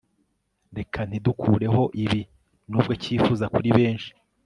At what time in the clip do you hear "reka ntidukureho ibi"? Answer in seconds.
0.77-2.21